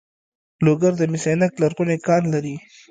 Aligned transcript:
لوګر 0.65 0.93
د 0.97 1.01
مس 1.11 1.25
عینک 1.29 1.53
لرغونی 1.61 1.97
کان 2.07 2.23
لري 2.33 2.55